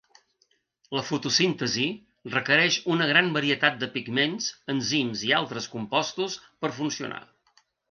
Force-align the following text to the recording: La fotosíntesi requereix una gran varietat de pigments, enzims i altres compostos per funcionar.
La 0.99 1.01
fotosíntesi 1.09 1.85
requereix 2.37 2.79
una 2.95 3.07
gran 3.13 3.29
varietat 3.37 3.79
de 3.85 3.91
pigments, 3.99 4.49
enzims 4.77 5.29
i 5.31 5.37
altres 5.43 5.71
compostos 5.77 6.41
per 6.65 6.75
funcionar. 6.83 7.25